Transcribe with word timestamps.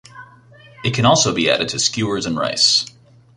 It 0.83 0.95
can 0.95 1.05
also 1.05 1.31
be 1.31 1.47
added 1.47 1.67
to 1.67 1.79
skewers 1.79 2.25
and 2.25 2.35
rice. 2.35 2.87